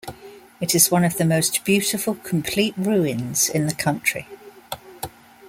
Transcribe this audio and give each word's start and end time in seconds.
It 0.59 0.73
is 0.73 0.89
one 0.89 1.03
of 1.03 1.17
the 1.17 1.25
most 1.25 1.63
beautiful 1.63 2.15
complete 2.15 2.73
ruins 2.75 3.47
in 3.49 3.67
the 3.67 3.75
country. 3.75 4.25